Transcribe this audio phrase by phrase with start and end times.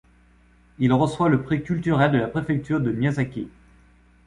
[0.79, 3.49] Il reçoit le prix culturel de la préfecture de Miyazaki.